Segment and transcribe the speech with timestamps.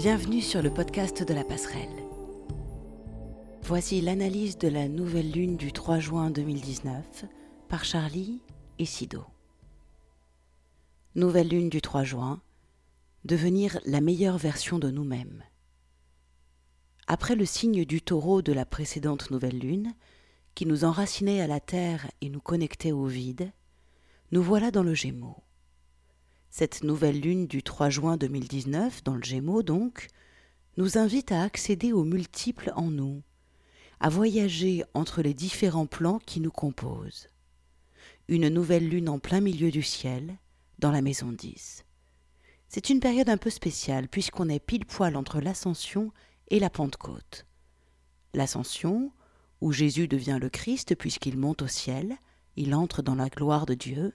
[0.00, 2.04] Bienvenue sur le podcast de la passerelle.
[3.62, 7.24] Voici l'analyse de la nouvelle lune du 3 juin 2019
[7.68, 8.40] par Charlie
[8.78, 9.24] et Sido.
[11.16, 12.40] Nouvelle lune du 3 juin,
[13.24, 15.42] devenir la meilleure version de nous-mêmes.
[17.08, 19.94] Après le signe du taureau de la précédente nouvelle lune,
[20.54, 23.50] qui nous enracinait à la terre et nous connectait au vide,
[24.30, 25.42] nous voilà dans le Gémeaux.
[26.58, 30.08] Cette nouvelle lune du 3 juin 2019, dans le Gémeaux donc,
[30.76, 33.22] nous invite à accéder aux multiples en nous,
[34.00, 37.28] à voyager entre les différents plans qui nous composent.
[38.26, 40.36] Une nouvelle lune en plein milieu du ciel,
[40.80, 41.84] dans la maison 10.
[42.68, 46.10] C'est une période un peu spéciale puisqu'on est pile poil entre l'ascension
[46.48, 47.46] et la Pentecôte.
[48.34, 49.12] L'ascension,
[49.60, 52.16] où Jésus devient le Christ puisqu'il monte au ciel,
[52.56, 54.12] il entre dans la gloire de Dieu,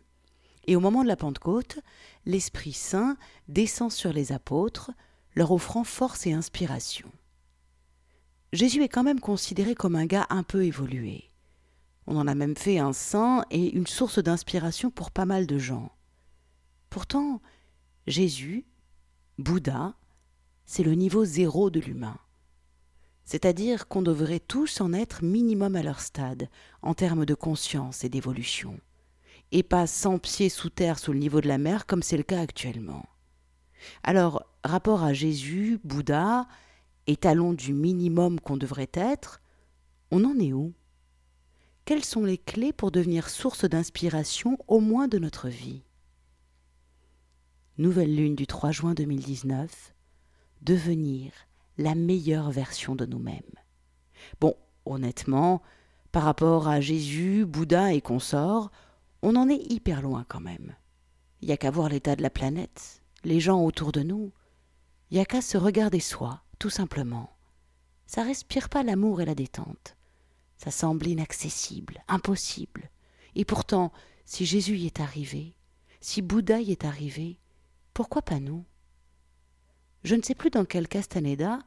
[0.66, 1.80] et au moment de la Pentecôte,
[2.26, 4.92] l'Esprit Saint descend sur les apôtres,
[5.36, 7.12] leur offrant force et inspiration.
[8.54, 11.30] Jésus est quand même considéré comme un gars un peu évolué.
[12.06, 15.58] On en a même fait un saint et une source d'inspiration pour pas mal de
[15.58, 15.92] gens.
[16.90, 17.42] Pourtant,
[18.06, 18.66] Jésus,
[19.40, 19.96] Bouddha,
[20.66, 22.20] c'est le niveau zéro de l'humain.
[23.26, 26.50] C'est-à-dire qu'on devrait tous en être minimum à leur stade,
[26.82, 28.80] en termes de conscience et d'évolution
[29.54, 32.24] et pas 100 pieds sous terre sous le niveau de la mer comme c'est le
[32.24, 33.06] cas actuellement.
[34.04, 36.48] Alors, rapport à Jésus, Bouddha,
[37.06, 39.42] étalon du minimum qu'on devrait être,
[40.10, 40.74] on en est où?
[41.86, 45.84] Quelles sont les clés pour devenir source d'inspiration au moins de notre vie?
[47.78, 49.94] Nouvelle lune du 3 juin 2019,
[50.62, 51.32] devenir
[51.78, 53.42] la meilleure version de nous-mêmes.
[54.40, 55.62] Bon, honnêtement,
[56.12, 58.72] par rapport à Jésus, Bouddha et consorts,
[59.24, 60.76] on en est hyper loin quand même.
[61.42, 64.34] Il n'y a qu'à voir l'état de la planète, les gens autour de nous.
[65.10, 67.36] Il n'y a qu'à se regarder soi, tout simplement.
[68.06, 69.96] Ça respire pas l'amour et la détente.
[70.58, 72.90] Ça semble inaccessible, impossible.
[73.36, 73.94] Et pourtant,
[74.26, 75.56] si Jésus y est arrivé,
[76.02, 77.40] si Bouddha y est arrivé,
[77.94, 78.66] pourquoi pas nous?
[80.04, 81.60] Je ne sais plus dans quel Castaneda,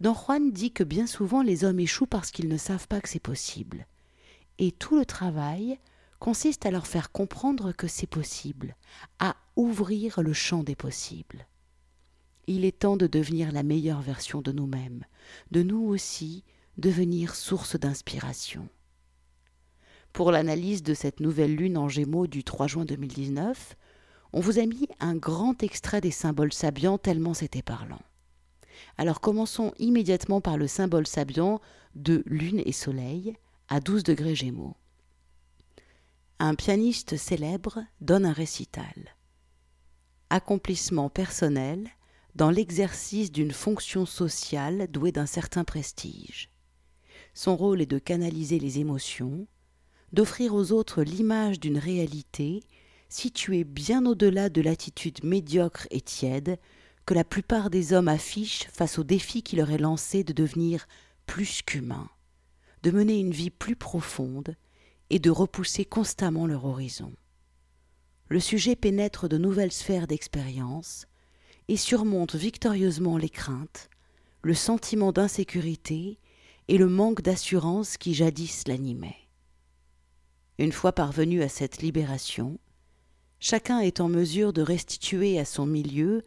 [0.00, 3.08] Don Juan dit que bien souvent les hommes échouent parce qu'ils ne savent pas que
[3.08, 3.86] c'est possible.
[4.58, 5.78] Et tout le travail,
[6.18, 8.76] consiste à leur faire comprendre que c'est possible,
[9.18, 11.46] à ouvrir le champ des possibles.
[12.46, 15.04] Il est temps de devenir la meilleure version de nous-mêmes,
[15.50, 16.44] de nous aussi
[16.78, 18.68] devenir source d'inspiration.
[20.12, 23.76] Pour l'analyse de cette nouvelle lune en Gémeaux du 3 juin 2019,
[24.32, 28.00] on vous a mis un grand extrait des symboles sabiens tellement c'était parlant.
[28.96, 31.60] Alors commençons immédiatement par le symbole sabian
[31.94, 33.34] de lune et soleil
[33.68, 34.76] à 12 degrés Gémeaux
[36.40, 39.16] un pianiste célèbre donne un récital.
[40.30, 41.88] Accomplissement personnel
[42.36, 46.50] dans l'exercice d'une fonction sociale douée d'un certain prestige.
[47.34, 49.48] Son rôle est de canaliser les émotions,
[50.12, 52.62] d'offrir aux autres l'image d'une réalité
[53.08, 56.58] située bien au-delà de l'attitude médiocre et tiède
[57.04, 60.86] que la plupart des hommes affichent face au défi qui leur est lancé de devenir
[61.26, 62.10] plus qu'humains,
[62.84, 64.54] de mener une vie plus profonde
[65.10, 67.12] et de repousser constamment leur horizon.
[68.28, 71.06] Le sujet pénètre de nouvelles sphères d'expérience
[71.68, 73.88] et surmonte victorieusement les craintes,
[74.42, 76.18] le sentiment d'insécurité
[76.68, 79.28] et le manque d'assurance qui jadis l'animaient.
[80.58, 82.58] Une fois parvenu à cette libération,
[83.40, 86.24] chacun est en mesure de restituer à son milieu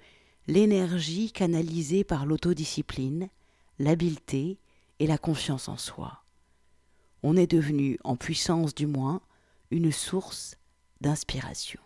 [0.47, 3.29] l'énergie canalisée par l'autodiscipline,
[3.77, 4.57] l'habileté
[4.99, 6.20] et la confiance en soi
[7.23, 9.21] on est devenu, en puissance du moins,
[9.69, 10.55] une source
[11.01, 11.79] d'inspiration.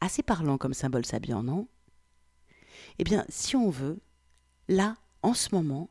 [0.00, 1.68] Assez parlant comme symbole sabian, non?
[2.98, 4.00] Eh bien, si on veut,
[4.68, 5.90] là, en ce moment,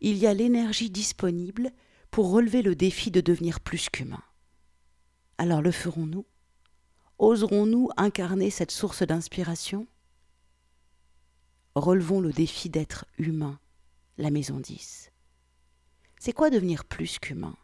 [0.00, 1.72] il y a l'énergie disponible
[2.10, 4.22] pour relever le défi de devenir plus qu'humain.
[5.36, 6.26] Alors le ferons-nous?
[7.18, 9.86] Oserons-nous incarner cette source d'inspiration?
[11.74, 13.60] Relevons le défi d'être humain,
[14.16, 15.10] la maison 10.
[16.20, 17.56] C'est quoi devenir plus qu'humain?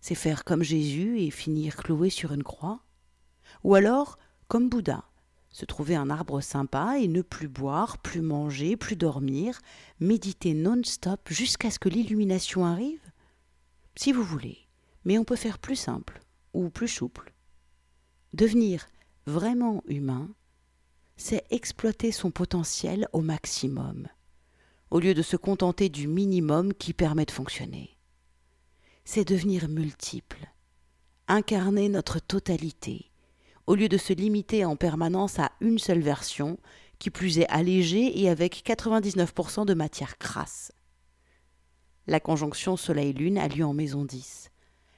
[0.00, 2.80] C'est faire comme Jésus et finir cloué sur une croix?
[3.64, 4.18] Ou alors,
[4.48, 5.04] comme Bouddha,
[5.50, 9.60] se trouver un arbre sympa et ne plus boire, plus manger, plus dormir,
[9.98, 13.00] méditer non-stop jusqu'à ce que l'illumination arrive?
[13.96, 14.58] Si vous voulez,
[15.04, 16.20] mais on peut faire plus simple
[16.52, 17.32] ou plus souple.
[18.32, 18.86] Devenir
[19.26, 20.28] vraiment humain,
[21.16, 24.06] c'est exploiter son potentiel au maximum
[24.90, 27.96] au lieu de se contenter du minimum qui permet de fonctionner.
[29.04, 30.52] C'est devenir multiple,
[31.28, 33.10] incarner notre totalité,
[33.66, 36.58] au lieu de se limiter en permanence à une seule version
[36.98, 40.72] qui plus est allégé et avec 99% de matière crasse.
[42.06, 44.50] La conjonction Soleil-Lune a lieu en maison 10,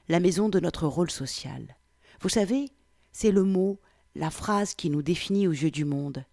[0.07, 1.77] la maison de notre rôle social.
[2.21, 2.69] Vous savez,
[3.11, 3.79] c'est le mot,
[4.15, 6.23] la phrase qui nous définit aux yeux du monde.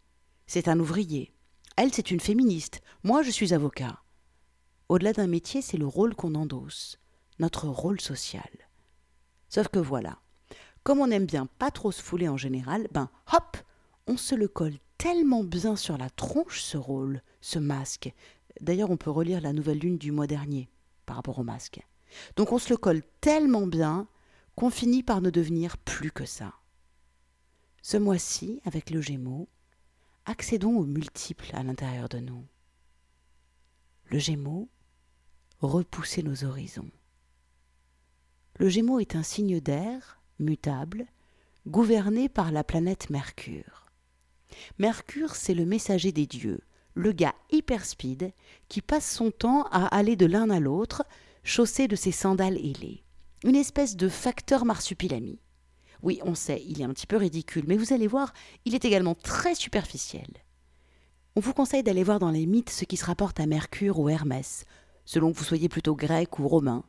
[0.47, 1.36] C'est un ouvrier.
[1.77, 2.81] Elle, c'est une féministe.
[3.05, 4.01] Moi, je suis avocat.
[4.89, 6.99] Au-delà d'un métier, c'est le rôle qu'on endosse,
[7.39, 8.49] notre rôle social.
[9.49, 10.19] Sauf que voilà,
[10.85, 13.57] comme on aime bien pas trop se fouler en général, ben hop,
[14.07, 18.13] on se le colle tellement bien sur la tronche ce rôle, ce masque.
[18.61, 20.71] D'ailleurs, on peut relire la nouvelle lune du mois dernier
[21.05, 21.81] par rapport au masque.
[22.37, 24.09] Donc on se le colle tellement bien
[24.55, 26.55] qu'on finit par ne devenir plus que ça.
[27.83, 29.49] Ce mois-ci, avec le Gémeaux,
[30.27, 32.45] accédons aux multiples à l'intérieur de nous.
[34.07, 34.69] Le Gémeaux,
[35.61, 36.91] repousser nos horizons.
[38.59, 41.07] Le Gémeaux est un signe d'air, mutable,
[41.67, 43.87] gouverné par la planète Mercure.
[44.79, 46.61] Mercure, c'est le messager des dieux,
[46.95, 48.33] le gars hyper speed
[48.69, 51.05] qui passe son temps à aller de l'un à l'autre,
[51.45, 53.05] chaussé de ses sandales ailées.
[53.45, 55.39] Une espèce de facteur marsupilami.
[56.07, 58.33] Oui, on sait, il est un petit peu ridicule, mais vous allez voir,
[58.65, 60.29] il est également très superficiel.
[61.35, 64.09] On vous conseille d'aller voir dans les mythes ce qui se rapporte à Mercure ou
[64.09, 64.67] Hermès,
[65.05, 66.85] selon que vous soyez plutôt grec ou romain,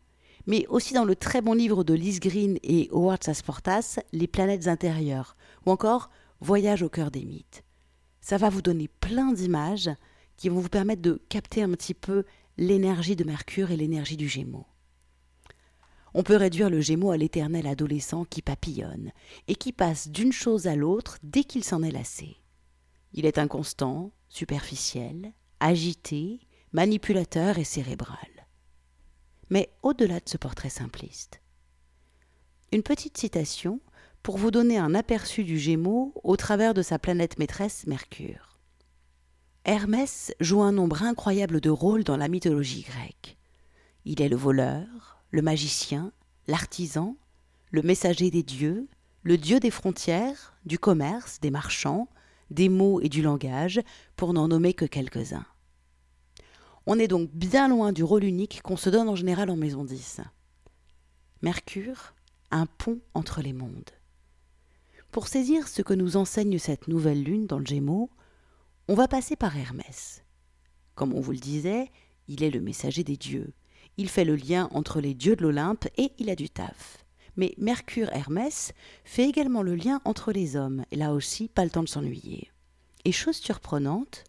[0.46, 4.68] mais aussi dans le très bon livre de Liz Green et Howard Sasportas, Les planètes
[4.68, 5.36] intérieures,
[5.66, 7.64] ou encore Voyage au cœur des mythes.
[8.22, 9.90] Ça va vous donner plein d'images
[10.36, 12.24] qui vont vous permettre de capter un petit peu
[12.60, 14.68] l'énergie de Mercure et l'énergie du Gémeaux.
[16.20, 19.12] On peut réduire le Gémeaux à l'éternel adolescent qui papillonne
[19.48, 22.38] et qui passe d'une chose à l'autre dès qu'il s'en est lassé.
[23.14, 26.40] Il est inconstant, superficiel, agité,
[26.74, 28.48] manipulateur et cérébral.
[29.52, 31.40] Mais au-delà de ce portrait simpliste,
[32.72, 33.80] une petite citation
[34.24, 38.58] pour vous donner un aperçu du Gémeaux au travers de sa planète maîtresse Mercure.
[39.66, 43.38] Hermès joue un nombre incroyable de rôles dans la mythologie grecque.
[44.04, 46.12] Il est le voleur, le magicien,
[46.48, 47.16] l'artisan,
[47.72, 48.88] le messager des dieux,
[49.24, 52.08] le dieu des frontières, du commerce, des marchands,
[52.50, 53.82] des mots et du langage,
[54.16, 55.46] pour n'en nommer que quelques-uns.
[56.86, 59.84] On est donc bien loin du rôle unique qu'on se donne en général en maison
[59.84, 60.22] 10.
[61.42, 62.14] Mercure,
[62.52, 63.92] un pont entre les mondes.
[65.12, 68.10] Pour saisir ce que nous enseigne cette nouvelle lune dans le Gémeaux,
[68.88, 70.24] on va passer par Hermès.
[70.96, 71.92] Comme on vous le disait,
[72.30, 73.54] il est le messager des dieux.
[73.98, 77.04] Il fait le lien entre les dieux de l'Olympe et il a du taf.
[77.36, 78.74] Mais Mercure Hermès
[79.04, 82.52] fait également le lien entre les hommes, et là aussi, pas le temps de s'ennuyer.
[83.06, 84.24] Et chose surprenante,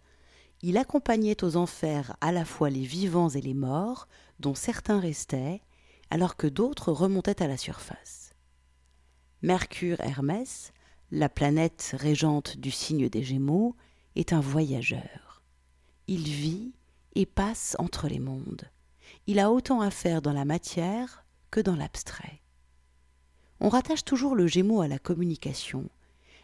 [0.63, 4.09] il accompagnait aux enfers à la fois les vivants et les morts,
[4.41, 5.63] dont certains restaient,
[6.11, 8.35] alors que d'autres remontaient à la surface.
[9.43, 10.73] Mercure Hermès,
[11.11, 13.77] la planète régente du signe des Gémeaux,
[14.17, 15.43] est un voyageur.
[16.09, 16.73] Il vit
[17.15, 18.69] et passe entre les mondes.
[19.31, 22.41] Il a autant à faire dans la matière que dans l'abstrait.
[23.61, 25.91] On rattache toujours le Gémeaux à la communication,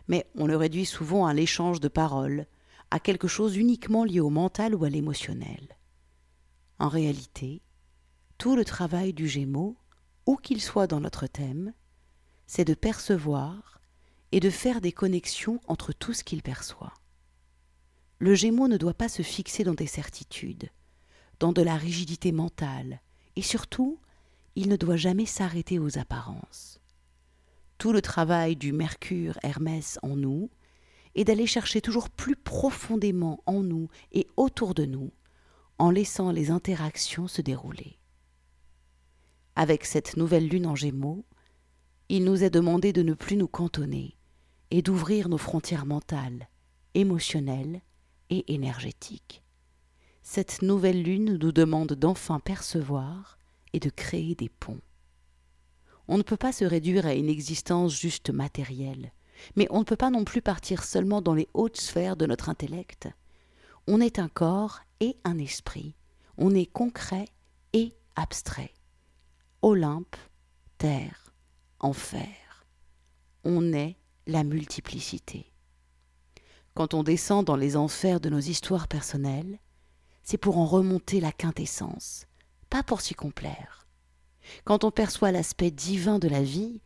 [0.07, 2.47] mais on le réduit souvent à l'échange de paroles,
[2.91, 5.79] à quelque chose uniquement lié au mental ou à l'émotionnel.
[6.79, 7.63] En réalité,
[8.37, 9.79] tout le travail du Gémeaux,
[10.27, 11.73] où qu'il soit dans notre thème,
[12.47, 13.81] c'est de percevoir
[14.31, 16.93] et de faire des connexions entre tout ce qu'il perçoit.
[18.19, 20.69] Le Gémeaux ne doit pas se fixer dans des certitudes,
[21.41, 23.01] dans de la rigidité mentale,
[23.37, 23.99] et surtout,
[24.57, 26.81] il ne doit jamais s'arrêter aux apparences.
[27.79, 30.51] Tout le travail du Mercure Hermès en nous,
[31.15, 35.13] et d'aller chercher toujours plus profondément en nous et autour de nous,
[35.79, 37.99] en laissant les interactions se dérouler.
[39.57, 41.25] Avec cette nouvelle lune en gémeaux,
[42.09, 44.17] il nous est demandé de ne plus nous cantonner
[44.71, 46.49] et d'ouvrir nos frontières mentales,
[46.95, 47.81] émotionnelles
[48.31, 49.44] et énergétiques.
[50.27, 53.39] Cette nouvelle lune nous demande d'enfin percevoir
[53.75, 54.81] et de créer des ponts.
[56.09, 59.13] On ne peut pas se réduire à une existence juste matérielle,
[59.55, 62.49] mais on ne peut pas non plus partir seulement dans les hautes sphères de notre
[62.49, 63.07] intellect.
[63.87, 65.95] On est un corps et un esprit.
[66.39, 67.27] On est concret
[67.75, 68.73] et abstrait.
[69.61, 70.17] Olympe,
[70.79, 71.35] terre,
[71.81, 72.65] enfer.
[73.45, 75.53] On est la multiplicité.
[76.73, 79.59] Quand on descend dans les enfers de nos histoires personnelles,
[80.25, 82.27] c'est pour en remonter la quintessence,
[82.71, 83.87] pas pour s'y complaire.
[84.65, 86.81] Quand on perçoit l'aspect divin de la vie,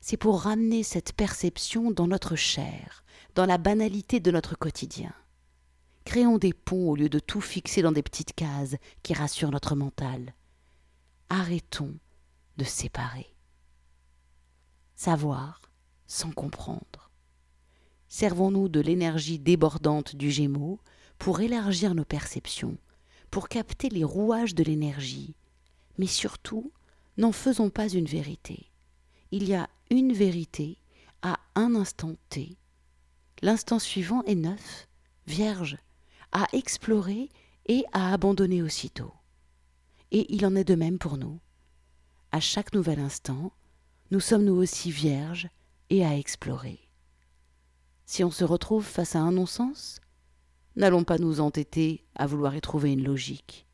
[0.00, 3.04] c'est pour ramener cette perception dans notre chair,
[3.34, 5.12] dans la banalité de notre quotidien.
[6.04, 9.76] Créons des ponts au lieu de tout fixer dans des petites cases qui rassurent notre
[9.76, 10.34] mental.
[11.28, 11.94] Arrêtons
[12.56, 13.34] de séparer.
[14.96, 15.62] Savoir
[16.06, 17.10] sans comprendre.
[18.08, 20.80] Servons-nous de l'énergie débordante du Gémeaux
[21.20, 22.78] pour élargir nos perceptions,
[23.30, 25.36] pour capter les rouages de l'énergie.
[25.98, 26.72] Mais surtout,
[27.18, 28.70] n'en faisons pas une vérité.
[29.30, 30.78] Il y a une vérité
[31.20, 32.56] à un instant T.
[33.42, 34.88] L'instant suivant est neuf,
[35.26, 35.76] vierge,
[36.32, 37.28] à explorer
[37.66, 39.12] et à abandonner aussitôt.
[40.12, 41.38] Et il en est de même pour nous.
[42.32, 43.52] À chaque nouvel instant,
[44.10, 45.48] nous sommes nous aussi vierges
[45.90, 46.80] et à explorer.
[48.06, 50.00] Si on se retrouve face à un non-sens,
[50.76, 53.66] n'allons pas nous entêter à vouloir y trouver une logique.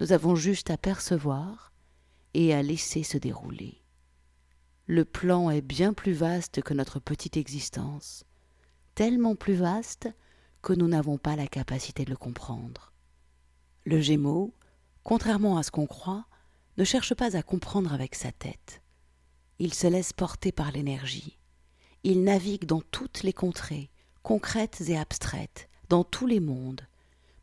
[0.00, 1.72] Nous avons juste à percevoir
[2.34, 3.82] et à laisser se dérouler.
[4.86, 8.24] Le plan est bien plus vaste que notre petite existence,
[8.94, 10.08] tellement plus vaste
[10.62, 12.92] que nous n'avons pas la capacité de le comprendre.
[13.84, 14.54] Le Gémeaux,
[15.04, 16.26] contrairement à ce qu'on croit,
[16.76, 18.82] ne cherche pas à comprendre avec sa tête.
[19.58, 21.38] Il se laisse porter par l'énergie.
[22.02, 23.90] Il navigue dans toutes les contrées,
[24.22, 26.86] concrètes et abstraites, dans tous les mondes,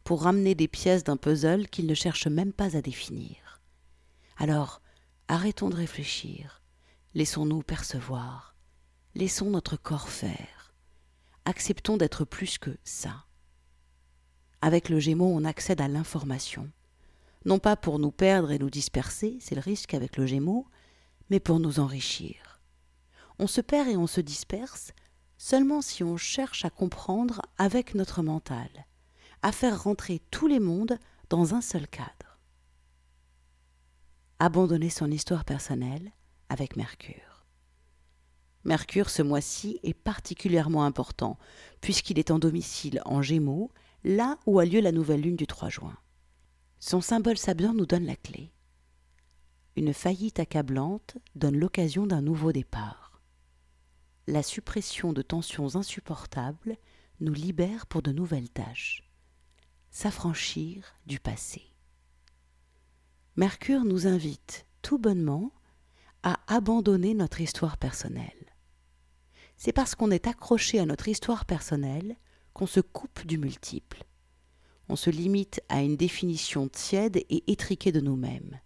[0.05, 3.61] pour ramener des pièces d'un puzzle qu'il ne cherche même pas à définir.
[4.37, 4.81] Alors,
[5.27, 6.61] arrêtons de réfléchir,
[7.13, 8.55] laissons-nous percevoir,
[9.15, 10.73] laissons notre corps faire,
[11.43, 13.25] acceptons d'être plus que ça.
[14.61, 16.71] Avec le Gémeaux, on accède à l'information,
[17.43, 20.67] non pas pour nous perdre et nous disperser, c'est le risque avec le Gémeaux,
[21.29, 22.61] mais pour nous enrichir.
[23.39, 24.93] On se perd et on se disperse
[25.37, 28.69] seulement si on cherche à comprendre avec notre mental,
[29.41, 30.97] à faire rentrer tous les mondes
[31.29, 32.39] dans un seul cadre.
[34.39, 36.11] Abandonner son histoire personnelle
[36.49, 37.45] avec Mercure.
[38.63, 41.37] Mercure ce mois-ci est particulièrement important
[41.81, 43.71] puisqu'il est en domicile en Gémeaux,
[44.03, 45.97] là où a lieu la nouvelle lune du 3 juin.
[46.79, 48.51] Son symbole sabien nous donne la clé.
[49.75, 53.06] Une faillite accablante donne l'occasion d'un nouveau départ.
[54.27, 56.77] La suppression de tensions insupportables
[57.21, 59.09] nous libère pour de nouvelles tâches.
[59.89, 61.63] S'affranchir du passé.
[63.37, 65.53] Mercure nous invite tout bonnement
[66.23, 68.53] à abandonner notre histoire personnelle.
[69.55, 72.17] C'est parce qu'on est accroché à notre histoire personnelle
[72.53, 74.03] qu'on se coupe du multiple.
[74.89, 78.59] On se limite à une définition tiède et étriquée de nous-mêmes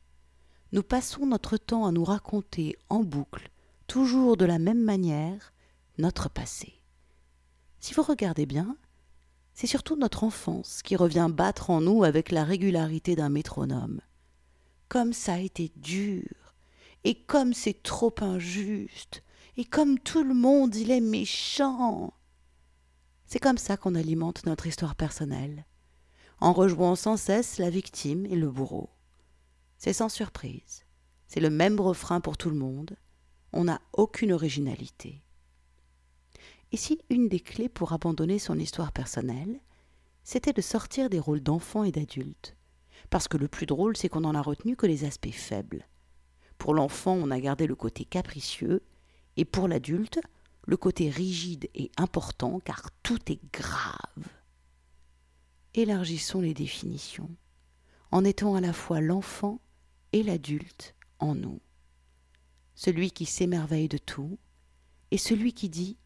[0.74, 3.51] nous passons notre temps à nous raconter en boucle,
[3.92, 5.52] toujours de la même manière,
[5.98, 6.82] notre passé.
[7.82, 8.78] Si vous regardez bien,
[9.54, 14.00] c'est surtout notre enfance qui revient battre en nous avec la régularité d'un métronome.
[14.88, 16.24] Comme ça a été dur,
[17.04, 19.24] et comme c'est trop injuste,
[19.58, 22.14] et comme tout le monde il est méchant.
[23.26, 25.66] C'est comme ça qu'on alimente notre histoire personnelle,
[26.40, 28.90] en rejouant sans cesse la victime et le bourreau.
[29.78, 30.86] C'est sans surprise.
[31.28, 32.96] C'est le même refrain pour tout le monde.
[33.54, 35.22] On n'a aucune originalité.
[36.72, 39.60] Ici, une des clés pour abandonner son histoire personnelle,
[40.24, 42.56] c'était de sortir des rôles d'enfant et d'adulte.
[43.10, 45.88] Parce que le plus drôle, c'est qu'on n'en a retenu que les aspects faibles.
[46.58, 48.84] Pour l'enfant, on a gardé le côté capricieux,
[49.36, 50.22] et pour l'adulte,
[50.66, 54.28] le côté rigide et important, car tout est grave.
[55.74, 57.32] Élargissons les définitions,
[58.12, 59.60] en étant à la fois l'enfant
[60.14, 61.60] et l'adulte en nous,
[62.76, 64.40] celui qui s'émerveille de tout,
[65.12, 65.98] et celui qui dit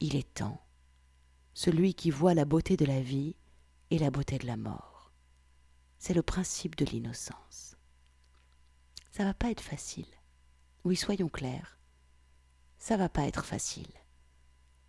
[0.00, 0.64] Il est temps,
[1.54, 3.36] celui qui voit la beauté de la vie
[3.90, 5.12] et la beauté de la mort.
[5.98, 7.76] C'est le principe de l'innocence.
[9.10, 10.06] Ça va pas être facile.
[10.84, 11.78] Oui, soyons clairs.
[12.78, 13.92] Ça va pas être facile.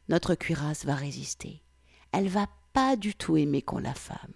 [0.09, 1.63] Notre cuirasse va résister.
[2.11, 4.33] Elle va pas du tout aimer qu'on la femme.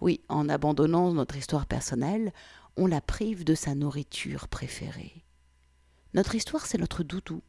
[0.00, 2.32] Oui, en abandonnant notre histoire personnelle,
[2.76, 5.23] on la prive de sa nourriture préférée.
[6.14, 7.42] Notre histoire, c'est notre doudou,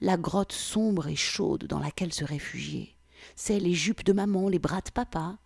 [0.00, 2.96] la grotte sombre et chaude dans laquelle se réfugier.
[3.36, 5.38] C'est les jupes de maman, les bras de papa.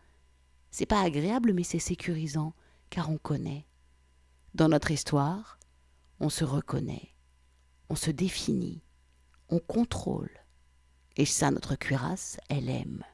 [0.70, 2.54] C'est pas agréable, mais c'est sécurisant,
[2.88, 3.66] car on connaît.
[4.54, 5.58] Dans notre histoire,
[6.20, 7.12] on se reconnaît,
[7.90, 8.82] on se définit,
[9.50, 10.30] on contrôle.
[11.16, 13.04] Et ça, notre cuirasse, elle aime.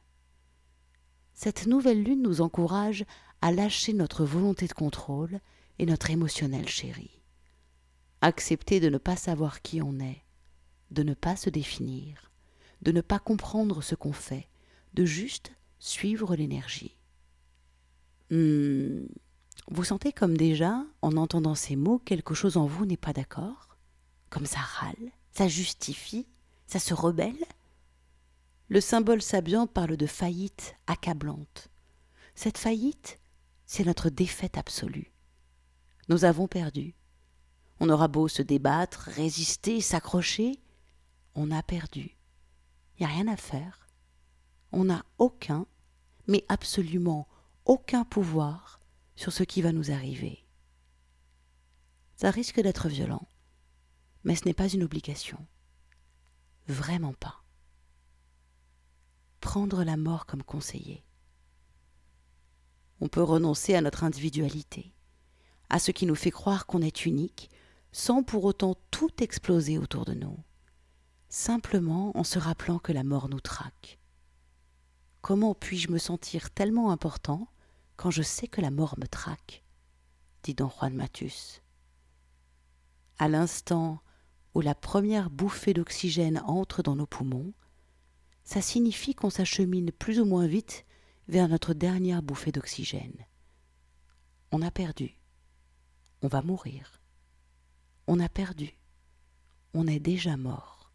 [1.34, 3.04] Cette nouvelle lune nous encourage
[3.40, 5.40] à lâcher notre volonté de contrôle
[5.78, 7.19] et notre émotionnel chéri.
[8.22, 10.22] Accepter de ne pas savoir qui on est,
[10.90, 12.30] de ne pas se définir,
[12.82, 14.48] de ne pas comprendre ce qu'on fait,
[14.94, 16.96] de juste suivre l'énergie.
[18.30, 19.06] Hmm,
[19.68, 23.76] vous sentez comme déjà, en entendant ces mots, quelque chose en vous n'est pas d'accord?
[24.28, 26.26] Comme ça râle, ça justifie,
[26.66, 27.44] ça se rebelle?
[28.68, 31.70] Le symbole sabian parle de faillite accablante.
[32.34, 33.18] Cette faillite,
[33.66, 35.12] c'est notre défaite absolue.
[36.08, 36.94] Nous avons perdu.
[37.80, 40.60] On aura beau se débattre, résister, s'accrocher,
[41.34, 42.16] on a perdu.
[42.96, 43.88] Il n'y a rien à faire.
[44.72, 45.66] on n'a aucun,
[46.28, 47.26] mais absolument
[47.64, 48.78] aucun pouvoir
[49.16, 50.46] sur ce qui va nous arriver.
[52.16, 53.26] Ça risque d'être violent,
[54.24, 55.44] mais ce n'est pas une obligation.
[56.68, 57.42] Vraiment pas.
[59.40, 61.02] Prendre la mort comme conseiller.
[63.00, 64.92] On peut renoncer à notre individualité,
[65.70, 67.50] à ce qui nous fait croire qu'on est unique,
[67.92, 70.38] sans pour autant tout exploser autour de nous,
[71.28, 73.98] simplement en se rappelant que la mort nous traque.
[75.20, 77.48] Comment puis-je me sentir tellement important
[77.96, 79.64] quand je sais que la mort me traque?
[80.42, 81.62] dit don Juan Matus.
[83.18, 84.00] À l'instant
[84.54, 87.52] où la première bouffée d'oxygène entre dans nos poumons,
[88.42, 90.86] ça signifie qu'on s'achemine plus ou moins vite
[91.28, 93.26] vers notre dernière bouffée d'oxygène.
[94.50, 95.16] On a perdu.
[96.22, 96.99] On va mourir.
[98.12, 98.76] On a perdu.
[99.72, 100.90] On est déjà mort.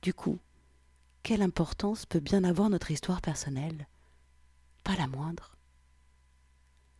[0.00, 0.38] Du coup,
[1.24, 3.88] quelle importance peut bien avoir notre histoire personnelle?
[4.84, 5.56] Pas la moindre.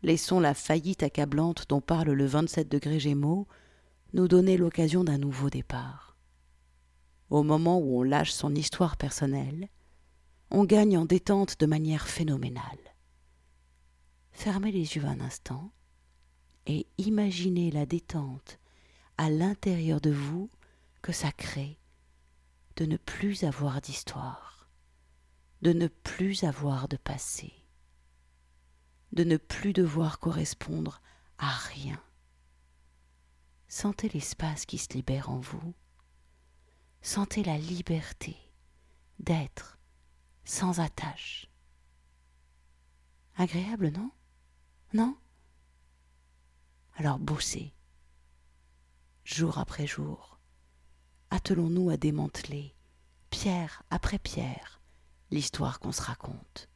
[0.02, 3.46] Laissons la faillite accablante dont parle le 27 degré Gémeaux
[4.14, 6.16] nous donner l'occasion d'un nouveau départ.
[7.30, 9.68] Au moment où on lâche son histoire personnelle,
[10.50, 12.96] on gagne en détente de manière phénoménale.
[14.32, 15.70] Fermez les yeux un instant
[16.66, 18.58] et imaginez la détente
[19.16, 20.50] à l'intérieur de vous
[21.02, 21.78] que ça crée
[22.76, 24.68] de ne plus avoir d'histoire,
[25.62, 27.52] de ne plus avoir de passé,
[29.12, 31.00] de ne plus devoir correspondre
[31.38, 32.02] à rien.
[33.68, 35.74] Sentez l'espace qui se libère en vous,
[37.00, 38.36] sentez la liberté
[39.20, 39.78] d'être
[40.44, 41.48] sans attache.
[43.36, 44.10] Agréable, non?
[44.92, 45.16] Non?
[46.96, 47.72] Alors bossez,
[49.24, 50.34] jour après jour
[51.34, 52.76] attelons-nous à démanteler,
[53.30, 54.80] pierre après pierre,
[55.32, 56.68] l'histoire qu'on se raconte.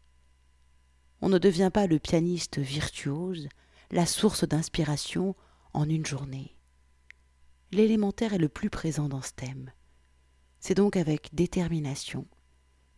[1.21, 3.49] On ne devient pas le pianiste virtuose,
[3.93, 5.37] la source d'inspiration
[5.75, 6.57] en une journée.
[7.71, 9.71] L'élémentaire est le plus présent dans ce thème.
[10.59, 12.27] C'est donc avec détermination,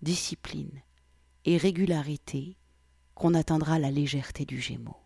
[0.01, 0.81] discipline
[1.45, 2.57] et régularité
[3.15, 4.97] qu'on atteindra la légèreté du Gémeaux.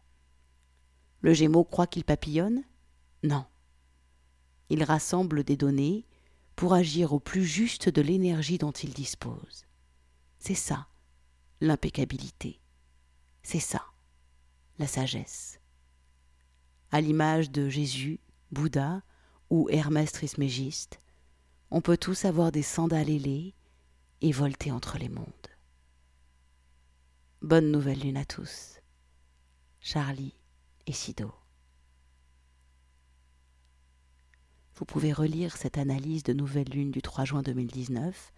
[1.20, 2.62] Le Gémeaux croit qu'il papillonne?
[3.24, 3.44] Non.
[4.70, 6.06] Il rassemble des données
[6.56, 9.66] pour agir au plus juste de l'énergie dont il dispose.
[10.38, 10.88] C'est ça,
[11.60, 12.60] l'impeccabilité.
[13.42, 13.84] C'est ça,
[14.78, 15.60] la sagesse.
[16.90, 18.20] À l'image de Jésus,
[18.52, 19.02] Bouddha
[19.50, 20.98] ou Hermès Trismégiste,
[21.70, 23.54] on peut tous avoir des sandales ailées
[24.20, 25.26] et volter entre les mondes.
[27.42, 28.80] Bonne nouvelle lune à tous.
[29.80, 30.34] Charlie
[30.86, 31.43] et Sido.
[34.76, 38.32] Vous pouvez relire cette analyse de Nouvelle Lune du 3 juin 2019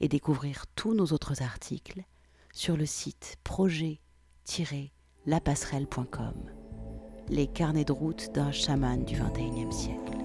[0.00, 2.02] et découvrir tous nos autres articles
[2.52, 6.34] sur le site projet-lapasserelle.com.
[7.28, 10.16] Les carnets de route d'un chaman du XXIe siècle.